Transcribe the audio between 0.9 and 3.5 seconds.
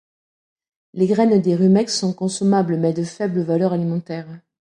Les graines des rumex sont consommables mais de faible